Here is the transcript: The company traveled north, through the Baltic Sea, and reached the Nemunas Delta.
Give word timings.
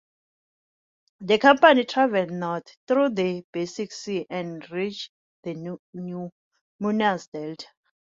The 1.19 1.37
company 1.37 1.85
traveled 1.85 2.31
north, 2.31 2.75
through 2.87 3.09
the 3.09 3.45
Baltic 3.53 3.91
Sea, 3.93 4.25
and 4.31 4.67
reached 4.71 5.11
the 5.43 5.53
Nemunas 5.53 7.29
Delta. 7.31 7.67